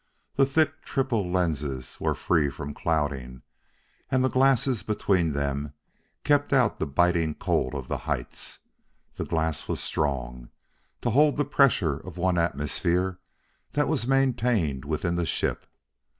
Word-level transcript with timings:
The 0.35 0.47
thick 0.47 0.81
triple 0.83 1.29
lenses 1.31 1.97
were 1.99 2.15
free 2.15 2.49
from 2.49 2.73
clouding, 2.73 3.43
and 4.09 4.23
the 4.23 4.31
glasses 4.31 4.81
between 4.81 5.33
them 5.33 5.73
kept 6.23 6.51
out 6.51 6.79
the 6.79 6.87
biting 6.87 7.35
cold 7.35 7.75
of 7.75 7.87
the 7.87 7.99
heights. 7.99 8.61
The 9.17 9.25
glass 9.25 9.67
was 9.67 9.79
strong, 9.79 10.49
to 11.01 11.11
hold 11.11 11.37
the 11.37 11.45
pressure 11.45 11.97
of 11.99 12.17
one 12.17 12.39
atmosphere 12.39 13.19
that 13.73 13.87
was 13.87 14.07
maintained 14.07 14.85
within 14.85 15.17
the 15.17 15.25
ship. 15.27 15.67